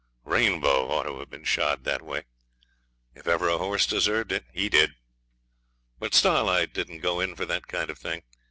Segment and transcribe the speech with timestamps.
[0.23, 2.23] Rainbow ought to have been shod that way.
[3.13, 4.95] If ever a horse deserved it he did.
[5.99, 8.23] But Starlight didn't go in for that kind of thing.